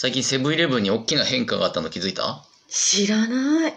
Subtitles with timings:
[0.00, 2.44] 最近セブンイレブンに大きな変化があったの気づいた？
[2.68, 3.72] 知らない。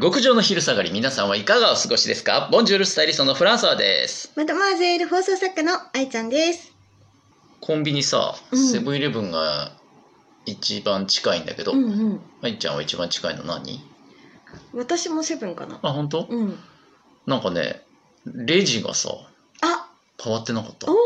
[0.00, 0.90] 極上の昼下がり。
[0.90, 2.48] 皆さんはいかがお過ごしですか？
[2.50, 4.32] ボンジュールスタイリストのフランソワです。
[4.36, 6.72] マドマーゼール放送作家の愛ちゃんです。
[7.60, 8.68] コンビニさ、うん。
[8.68, 9.72] セブンイレブンが
[10.46, 12.20] 一番近いんだけど、うんうん。
[12.40, 13.84] 愛ちゃんは一番近いの何？
[14.72, 15.78] 私もセブンかな。
[15.82, 16.58] あ本当、うん。
[17.26, 17.82] なんかね
[18.24, 19.35] レジがさあ
[20.26, 20.90] 変わってなかった。
[20.90, 20.96] お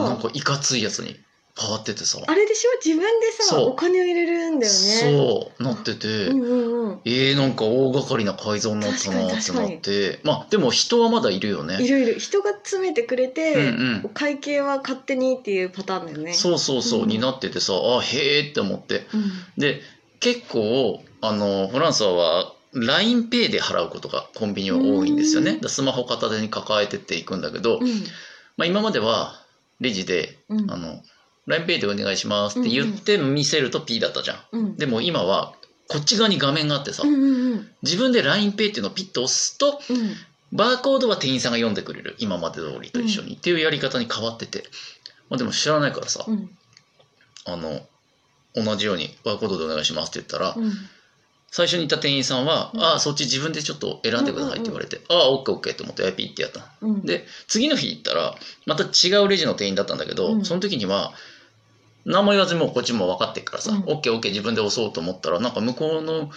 [0.00, 0.02] ー。
[0.02, 1.14] なんかいかついやつに
[1.60, 2.18] 変わっててさ。
[2.26, 2.70] あれでしょ？
[2.82, 4.78] 自分でさお金を入れるんだよね。
[4.78, 7.00] そうなってて、うんうんうん。
[7.04, 10.20] えー、なんか大掛かりな改造になったなってなって。
[10.22, 11.82] まあでも人はまだいるよね。
[11.82, 12.18] いろいろ。
[12.18, 14.00] 人が詰めてくれて、うんうん。
[14.04, 16.32] お会計は勝手にっていうパターンだよね。
[16.32, 17.08] そうそうそう、うん。
[17.08, 19.06] になっててさあへえって思って。
[19.12, 19.60] うん。
[19.60, 19.82] で
[20.20, 25.58] 結構あのフランスは LINEPay で払うことがコンビニは多いんですよね。
[25.66, 27.88] スマホ片手に抱えてっていくんだけど、うん
[28.60, 29.42] まあ、今までは
[29.80, 30.70] レジでうん。
[30.70, 31.02] あの
[31.48, 34.38] LINEPay でお願いしますって言って見せると P だったじゃん。
[34.52, 34.76] うん。
[34.76, 35.54] でも今は
[35.88, 37.68] こっち側に画面があってさ、うんうんうん。
[37.82, 40.12] 自分で LINEPay っていうのをピッと押すとうん。
[40.52, 42.16] バーコードは店員さんが読んでくれる。
[42.18, 44.64] 今まで通りと一緒に、っていうやり方に変わってて、
[45.30, 46.50] まあ、でも知らないからさ、うん。
[47.46, 47.80] あの
[48.54, 50.72] 同じようにバーコードでお願いしますって言ったら、うん
[51.50, 52.80] 最初にいた店員さんは「うん。
[52.82, 57.02] ああそっち自分でちょっと選んでください」って言われて「ああオッケーオッケー」と思ってピッてやったうん。
[57.04, 58.34] で次の日行ったら
[58.66, 60.44] また違うレジの店員だったんだけど、うん。
[60.44, 61.12] その時には
[62.04, 63.82] 何も言わずにもうこっちも分かってるからさ「うん。
[63.86, 66.30] オッケーオッケー自分で押そうと思ったらなんか向こうの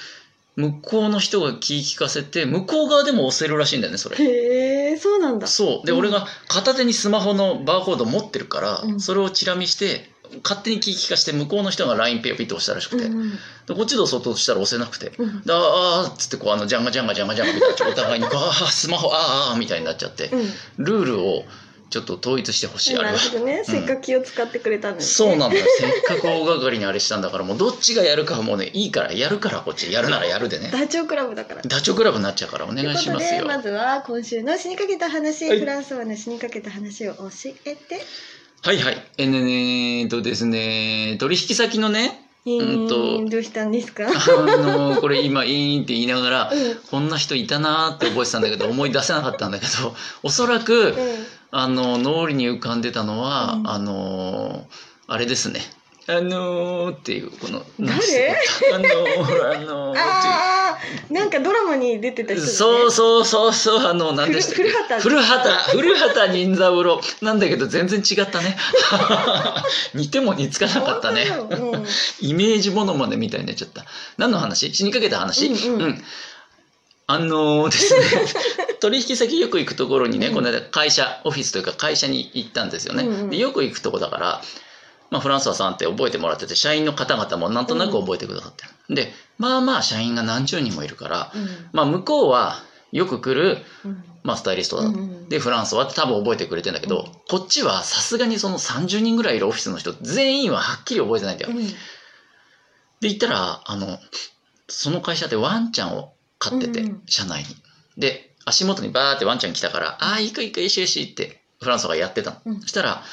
[0.55, 4.17] 向こうの人が気聞かせて向こう側でも押せるらしいんだよねそれ。
[4.17, 5.47] へえそうなんだ。
[5.47, 5.85] そう。
[5.85, 8.99] で、うん俺が片手にスマホのバーコード持ってるから、うん。
[8.99, 10.12] それをチラ見して
[10.43, 13.31] 勝手に気聞かして向こうの人が LINEPay をピッと押したらしくて、うんうん。
[13.31, 13.37] で
[13.75, 15.11] こっちで押そうとしたら押せなくて。
[15.17, 20.29] うんであーっつってこうあのジャンガジャンガジャンガジャンガみたいなお互いにあースマホあーあーみたいになっちゃって。
[20.29, 20.85] うん。
[20.85, 21.43] ルールを
[21.89, 23.13] ちょっと統一してほしいあれは。
[23.13, 25.65] ね、せっかく気を使ってくれたのに、ね、そうなんだよ。
[25.77, 30.71] せっかく大掛かりにあれしたんだからもうどっちがやるかはもうねいいからやるからこっちやるならやるでね。
[30.71, 31.61] ダチョウ倶楽部だから。
[31.61, 33.29] ダチョウ倶楽部になっちゃうからお願いしますよ。
[33.29, 35.59] ということでまずは今週の死にかけた話、はい。
[35.59, 37.29] フランスはの死にかけた話を教
[37.65, 38.01] えて
[38.63, 38.97] はいはい。
[39.17, 44.05] えー、ねーとですね取引先のねえーうんとどうしたんですか？
[44.07, 46.75] あのこれ今イーンって言いながらうん。
[46.89, 49.93] こんな人いたなーって覚えてたんだけど思い出せなかったんだけど
[50.23, 50.95] おそらくうん。
[51.51, 53.69] あの脳裏に浮かんでたのは、うん。
[53.69, 54.65] あの
[55.07, 55.61] あれですね。
[56.05, 57.95] あのー、っていうこの誰？
[58.73, 60.77] あのー、あのー、っ あ
[61.09, 62.53] あなんかドラマに出てた人だね。
[62.53, 65.01] そうそうそうそうあの何でしたっけ古畑。
[65.01, 67.01] 古畑古畑任三郎。
[67.21, 68.57] なんだけど全然違ったね。
[69.93, 71.25] 似ても似つかなかったね。
[71.51, 71.85] うん。
[72.19, 73.85] イメージものまねみたいになっちゃった。
[74.17, 74.73] 何の話？
[74.73, 75.47] 死にかけた話？
[75.47, 75.81] うん。
[75.81, 76.03] うん。
[77.07, 78.05] あのーですね。
[78.81, 80.33] 取引先よく行くところにね、うん。
[80.35, 83.29] この間会社オフィスというか会社に行ったんですよね、うんうん。
[83.29, 84.41] でよく行くとこだから、
[85.13, 91.31] まあ、フランソワさんって覚えてもらってて社員の方々もなんとなく覚えてくださってる、でまあまあ社員が何十人もいるから、
[91.71, 92.55] まあ、向こうは
[92.91, 94.03] よく来る、うん。
[94.23, 97.11] まあ、スタイリストだ、うんうんでフランソワって多分覚えてくれてんだけど、うん。
[97.27, 101.57] こっちはさすがにその30人ぐらいいるオフィスの人全員ははっきり覚えてないんだよ、うん。
[101.57, 101.73] で
[103.09, 103.99] 行ったらあの
[104.67, 107.01] その会社ってワンちゃんを飼ってて、うんうん。
[107.07, 107.47] 社内に。
[107.97, 112.61] で足元にバーってワンちゃん来たから「ああいいかいいかよしよし」ってフランスがやってたの、うん。
[112.61, 113.03] そしたら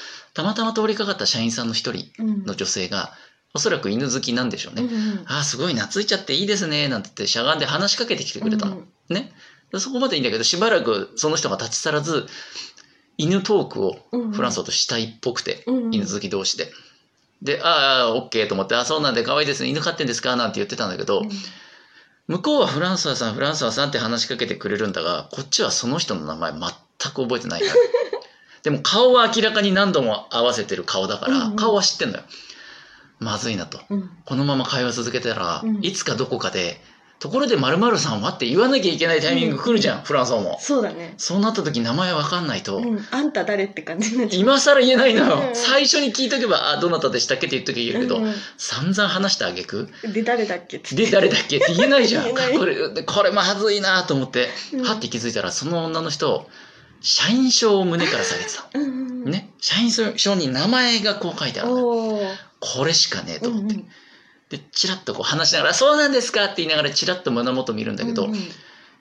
[0.41, 2.45] たまたま通りかかった社員さんの一人うん。
[2.45, 3.13] の女性が
[3.53, 9.33] おそらく犬好きなんでしょうね、うんうんああすごい懐いちゃっていいですねなんて言ってしゃがんで話しかけてきてくれたの、うんね。
[9.73, 12.27] でそこまでいいんだけどしばらくその人が立ち去らず
[13.19, 16.73] 犬トークをうんフランスとしたいっぽくて、うんうん犬好き同士で。
[17.43, 21.23] で、ああ、オッケーと思って、あそうなんで可愛いですね、犬飼ってんですかなんて言ってたんだけど、
[22.29, 27.73] 向こうはフランソワさん、フランソワさんって話しかけてくれるんだが、こっちはその人の名前全く覚えてないから。
[28.63, 31.57] でも顔は明らかに何度も合わせてる顔だから、うんうん。
[31.57, 32.25] 顔は知ってんだよ。
[33.19, 33.81] まずいなと。
[33.89, 34.11] うん。
[34.25, 35.79] このまま会話続けたら、うん。
[35.83, 36.81] いつかどこかで、
[37.21, 40.57] ところで〇〇さんはって言わなきゃいけないタイミング来るじゃん、フランソワも。
[40.59, 41.13] そうだね。
[41.19, 43.07] そうなった時名前わかんないと、うん。
[43.11, 44.41] あんた誰って感じになっちゃう。
[44.41, 45.27] 今更言えないの。
[45.27, 45.55] よ、うん。
[45.55, 49.91] 最初に聞いとけば「あどなたでしたっけ?」って言っとけば言えるけど、うん散々話したあげく。
[50.03, 50.95] うんで誰だっけって。
[50.95, 52.25] で誰だっけって言えないじゃん。
[52.59, 54.83] これでこれまずいなと思って、うん。
[54.83, 56.49] はって気づいたらその女の人
[57.01, 58.79] 社員証を胸から下げてた。
[59.31, 59.51] ね。
[59.61, 61.71] 社員証に名前がこう書いてある
[62.61, 63.89] これしかねえと思って、うんうん。
[64.51, 68.51] でチラッとこう話しながら「そうなんですか?」って言いながらチラッと胸元見るんだけど、うんうん。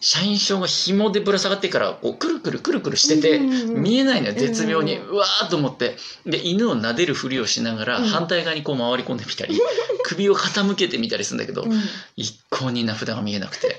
[0.02, 5.98] 社員証が紐でぶら下がってからこうくるくるくるくるしてて、見えないのよ絶妙に、ううんわーっと思って。
[6.26, 8.08] で犬を撫でるふりをしながらうん。
[8.08, 9.60] 反対側にこう回り込んでみたり、
[10.06, 11.84] 首を傾けてみたりするんだけど、うん。
[12.16, 13.78] 一向に名札が見えなくて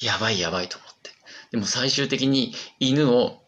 [0.00, 1.10] やばいやばいと思って。
[1.50, 3.42] でも最終的に犬を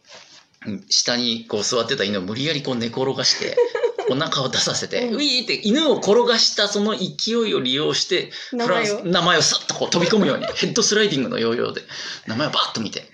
[0.89, 3.57] 下にこう座ってた犬を無理やりこう寝転がして
[4.09, 5.13] お腹を出させて、うん。
[5.15, 11.83] ウィーって犬を転がしたその勢いを利用して名フランス前を名前をさっとこう飛び込むようにヘッドスライディングのヨーヨーで
[12.27, 13.09] 名前をバッと見て。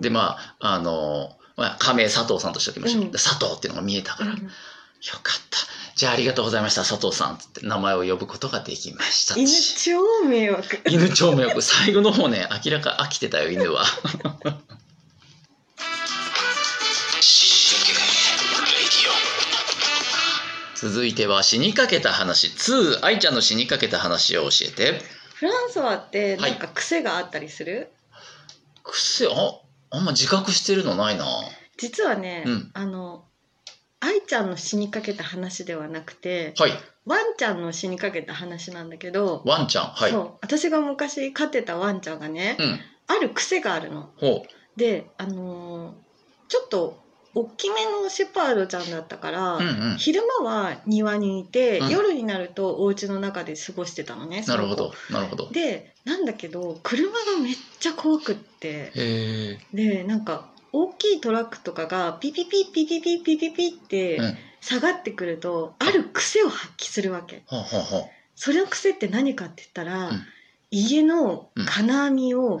[0.00, 3.10] でまああのまあ、仮名佐藤さんとしておきましょう、うん。
[3.12, 4.38] で佐藤っていうのが見えたから、うん。
[4.38, 4.48] よ
[5.22, 5.58] かった。
[5.94, 9.36] じゃあありがとうございました佐藤さんって名前を呼ぶことができました。
[9.36, 10.80] 犬超迷惑。
[10.88, 11.60] 犬超迷惑。
[11.60, 13.84] 最後の方ね明らか飽きてたよ犬は
[20.82, 22.48] 続いては死にかけた話。
[22.48, 25.00] 2愛ちゃんの死にかけた話を教えて。
[25.36, 27.92] フランソワってなんか癖があったりする、
[28.82, 29.28] 癖？
[29.28, 31.24] ああんま自覚してるのないな。
[31.76, 32.70] 実はね、うん。
[32.74, 33.24] あの
[34.00, 36.72] 愛ちゃんの死にかけた話ではなくてはい。
[37.06, 39.84] ワンちゃんの死にかけた話なんだけど、ワンちゃん？
[39.86, 40.10] はい。
[40.10, 40.32] そう。
[40.40, 42.80] 私が昔飼ってたワンちゃんがね、うん。
[43.06, 44.10] ある癖があるの。
[44.16, 44.44] ほ
[44.76, 45.92] であのー
[46.48, 47.01] ちょっと
[47.34, 49.96] 大きめのシェパードちゃんだったから、ううんうん。
[49.96, 51.88] 昼間は庭にいて、うん。
[51.88, 54.42] 夜になるとお家の中で過ごしてたのね。
[54.46, 55.50] なるほどなるほど。
[55.50, 58.92] でなんだけど車がめっちゃ怖くって。
[59.72, 64.36] でなんか大きいトラックとかがピピピピピピピピピってうん。
[64.60, 67.42] 下がってくると、ある癖を発揮するわけ。
[67.46, 68.02] ほうほうほう
[68.36, 70.22] その癖って何かって言ったら、うん。
[70.70, 72.60] 家の金網をうん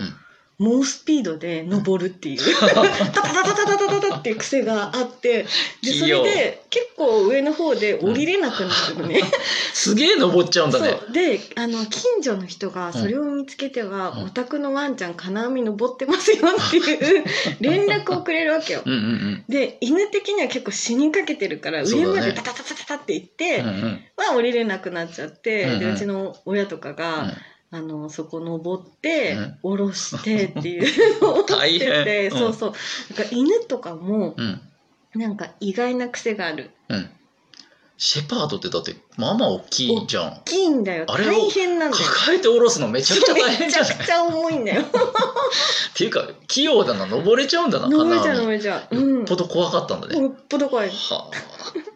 [0.62, 5.46] 猛スピードで登るっていう、 タタタタタタタタっていう癖があって
[5.82, 9.20] でそれで結構上の方で降りれなくなるのね、
[9.74, 10.90] すげえ登っちゃうんだね。
[10.90, 11.12] そう。
[11.12, 14.24] であの近所の人がそれを見つけては、うん。
[14.26, 17.24] お宅のワンちゃん金網登ってますよっていう
[17.60, 18.82] 連絡をくれるわけよ。
[18.84, 24.04] うんうんで犬的には結構死にかけてるから上までタタタタタタって行って、うんうんうん。
[24.16, 25.80] まあ降りれなくなっちゃって、うんうん。
[25.80, 27.32] でうちの親とかが、うん
[27.74, 29.58] あのそこ登って、うん。
[29.62, 30.78] 下ろしてってい
[31.18, 32.04] うのを 大変。
[32.04, 32.38] て、うん。
[32.38, 32.72] そうそう。
[33.16, 34.60] なんか犬とかもうん。
[35.14, 36.70] なんか意外な癖がある。
[36.88, 37.10] うん。
[37.98, 40.32] シェパードってだってまあまあ大きいじゃん。
[40.32, 41.04] 大きいんだよ。
[41.08, 42.04] あれを大変なんだよ。
[42.04, 43.90] 抱えて下ろすのめちゃくちゃ大変じゃない？
[43.90, 44.82] めちゃくちゃ重いんだよ。
[44.84, 44.86] っ
[45.94, 47.06] ていうか器用だな。
[47.06, 48.94] 登れちゃうんだな登れちゃう登れちゃう。
[48.96, 49.22] ようん。
[49.22, 50.88] っぽど怖かったんだね、よっぽど怖い。
[50.90, 51.91] はあ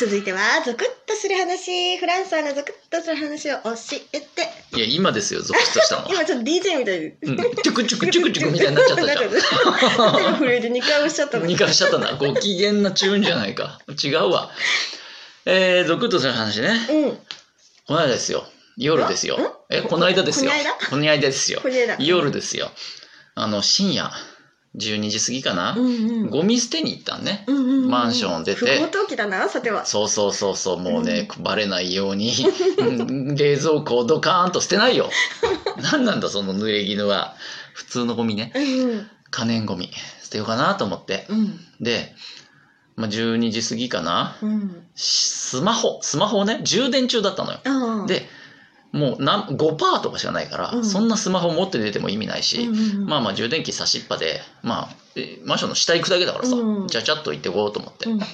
[0.00, 3.70] 続いてはゾクッとする話フランスはのゾクッとする話を教
[4.14, 4.48] えて。
[4.74, 7.18] いや今ですよゾクッとしたのは、 今ちょっと DJ みたいで。
[7.20, 10.38] うん、チュクチュクチュクチュクみたいになっちゃったじゃん。
[10.38, 12.14] 震えて2回押しちゃったの2回しちゃったな。
[12.14, 13.78] ご機嫌なチューンじゃないか。
[14.02, 14.50] 違うわ
[15.44, 16.70] えー、ゾクッとする話ね。
[16.88, 17.18] うん。
[17.86, 18.46] この間ですよ。
[18.78, 19.66] 夜ですよ。
[19.68, 20.50] えこの間ですよ。
[20.88, 21.20] この間？
[21.20, 21.60] ですよ。
[21.98, 22.70] 夜ですよ。
[23.34, 24.10] あの深夜
[24.76, 26.30] 12時過ぎかな、うんうん。
[26.30, 28.60] ゴミ捨てに行ったんね、うんうんうんマンション出て。
[28.60, 29.84] 不法投棄だなさては。
[29.84, 32.32] そうそうそうそうもうね、バレないように
[32.78, 35.10] うん 冷蔵庫をドカーンと捨てないよ。
[35.92, 37.34] 何なんだその濡れ衣は。
[37.72, 38.52] 普通のゴミね。
[38.54, 39.10] うんうん。
[39.30, 39.90] 可燃ゴミ。
[40.22, 41.26] 捨てようかなと思って。
[41.28, 41.60] うん。
[41.80, 42.14] で、
[42.96, 44.36] まあ、12時過ぎかな。
[44.42, 44.84] うん。
[44.94, 45.98] スマホ。
[46.02, 48.06] スマホをね充電中だったのよ。
[48.06, 48.28] で
[48.92, 50.84] もうなん5%とかしかないから、うん。
[50.84, 53.06] そんなスマホ持って出ても意味ないし、うんうんうん。
[53.06, 56.86] まあまあ充電器差しっぱでまあえマンションの下行くだけだからさ、うん。
[56.88, 58.18] ちゃちゃっと行ってこうと思って、うん。
[58.18, 58.24] で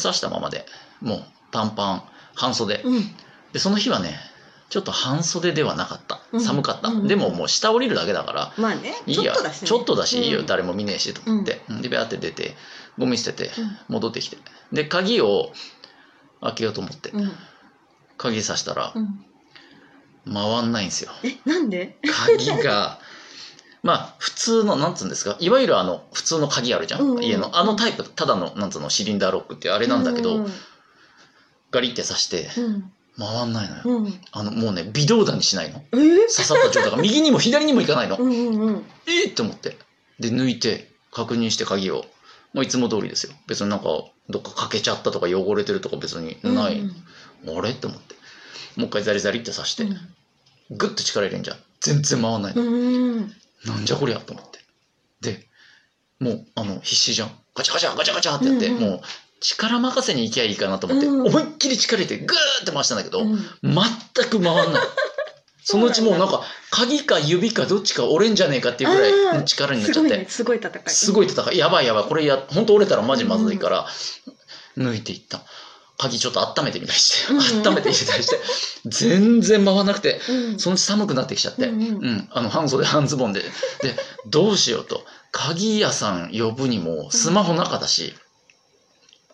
[0.00, 0.66] 刺したままで
[1.00, 2.02] もう短パン
[2.34, 3.02] 半袖、うん。
[3.52, 4.18] でその日はね
[4.68, 6.20] ちょっと半袖ではなかった。
[6.30, 6.40] うん。
[6.40, 7.08] 寒かった、うん。
[7.08, 10.46] でももう下降りるだけだからまあねいいやちょっとだしいいよ、うん。
[10.46, 12.54] 誰も見ねえしと思って、でビャーって出て
[12.98, 13.50] ゴミ捨てて
[13.88, 14.36] 戻ってきて。
[14.72, 15.50] で鍵を
[16.40, 17.10] 開けようと思って。
[17.10, 17.32] うん。
[18.16, 19.24] 鍵さしたらうん
[20.32, 21.10] 回んないんですよ。
[21.24, 21.96] えなんで？
[22.26, 22.98] 鍵が
[23.82, 25.36] まあ普通のなんつうんですか？
[25.40, 27.24] いわゆるあの普通の鍵あるじゃん、うんうん。
[27.24, 27.56] 家の。
[27.56, 30.52] あのタイプただのなんつうのシリンダーロックってあれなんだけど、うん
[31.70, 32.92] ガリって刺してうん。
[33.18, 34.20] 回んないのよ、うん。
[34.32, 35.82] あのもうね微動だにしないの。
[35.92, 36.16] えー？
[36.34, 36.96] 刺さった状態が。
[37.02, 38.84] 右にも左にも行かないの、うんうんうん。
[39.06, 39.76] えーって思って。
[40.18, 42.04] で抜いて確認して鍵を、
[42.54, 43.32] まあ、いつも通りですよ。
[43.46, 43.86] 別になんか
[44.30, 46.82] どっか欠けちゃったとか汚れてるとか別にない、
[47.46, 47.70] あれ？
[47.70, 48.14] って思って。
[48.76, 49.86] もう一回ザリザリって刺して、
[50.70, 51.56] グッと力入れんじゃん。
[51.80, 52.68] 全然回んないの、うん。
[52.68, 53.32] うん
[53.66, 54.58] なんじゃこりゃと思って。
[55.20, 55.48] で
[56.20, 57.30] もうあの必死じゃん。
[57.54, 58.82] ガチャガチャガチャガチャってやって、うんうん。
[58.82, 59.00] もう
[59.40, 61.26] 力任せに行きゃいいかなと思って、うん。
[61.26, 63.38] 思いっきり力入れてグーって回したんだけど、うん。
[63.62, 64.82] 全く回んない。
[65.64, 70.26] そのうちもうなんか鍵か指かどっちか折れんじゃねえかっていうぐらいの力になっちゃって。
[70.28, 70.82] すごい戦い。
[70.86, 71.58] すごい戦い。
[71.58, 72.04] やばいやばい。
[72.04, 73.86] これや本当折れたらマジまずいから、
[74.78, 75.42] 抜いていった
[75.98, 77.68] 鍵ちょっと温めてみたりして、うんうん。
[77.68, 78.36] 温めて入れたりして
[78.86, 80.58] 全然回らなくてうん。
[80.58, 81.96] そのうち寒くなってきちゃって、うんうん。
[81.96, 83.40] うん、あの半袖半ズボンで。
[83.40, 83.46] で
[84.28, 85.02] どうしようと。
[85.32, 88.14] 鍵屋さん呼ぶにもスマホの中だし、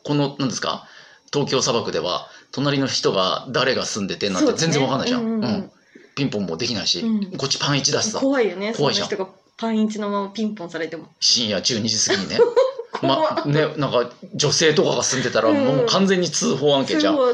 [0.03, 0.89] この何ですか
[1.33, 5.21] 東京砂漠では隣の人が誰が住んでてなんて全然わかんないじゃん。
[5.21, 5.71] そうねうん。
[6.17, 7.37] ピンポンもできないし、うん。
[7.37, 8.21] こっちパン1出すさ。
[8.21, 9.07] 怖いよね怖いじゃん。
[9.07, 11.09] 人がパンイチのままピンポンされても。
[11.21, 12.39] 深夜12時過ぎにね
[13.07, 17.33] 怖まね なんか女性とかが住んでたらうんもう完全に通報案件じゃん、これ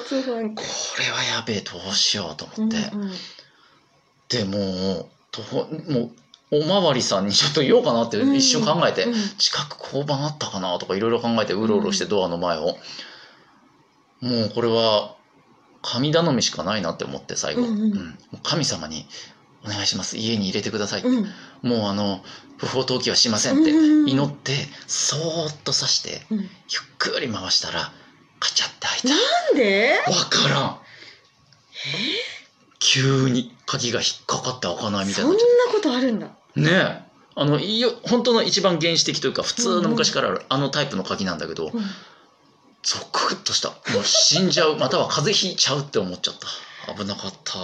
[1.11, 3.12] はやべえどうしようとうん思って、うん
[4.29, 5.43] でもうと
[5.93, 6.12] も
[6.53, 12.77] うおまわりさんにちょっと言おうかなって一瞬考えて、うん近く交番あったかなとかいろいろ考えてうろうろしてドアの前を、
[14.21, 15.15] もうこれは
[15.83, 18.19] 神頼みしかないなって思って最後、うんうん。
[18.43, 19.07] 神様に
[19.64, 20.17] 「お願いします。
[20.17, 21.33] 家に入れてください」うん。
[21.62, 22.25] もうあの
[22.57, 26.38] 不法投棄はしませんってうん祈ってそーっと刺してうん。
[26.38, 26.49] ゆっ
[26.99, 27.93] くり回したら
[28.38, 29.09] カチャって開いた。
[29.09, 29.14] な
[29.52, 29.99] んで？
[30.07, 30.81] わからん。
[32.79, 35.38] 急に鍵が引っかかって開かないみたいそんな
[35.73, 36.29] ことあるんだ。
[36.57, 37.02] うねえ。
[37.37, 41.83] あのいいよ本当の一番原始的というか普通の昔からあるあのタイプの鍵なんだけど、うん。
[42.83, 43.69] ゾクッとした。
[43.93, 44.76] もう死んじゃう。
[44.79, 46.35] または風邪ひいちゃうって思っちゃっ
[46.87, 46.95] た。
[46.95, 47.59] 危なかった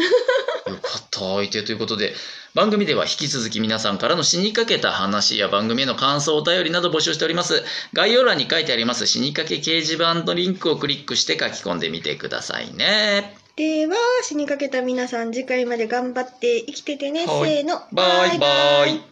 [0.68, 2.14] よかった相手ということで。
[2.54, 7.64] 番組では引き続き皆さんからの死にかけた話や番組への感想お便りなど募集しております。
[7.94, 13.38] 概要欄に書いてあります死にかけ掲示板のリンクをクリックして書き込んでみてくださいね。
[13.56, 17.26] では死にかけた皆さん次回まで頑張って生きててね。
[17.26, 17.50] はい。
[17.50, 17.82] せーの。
[17.92, 19.12] バイバイ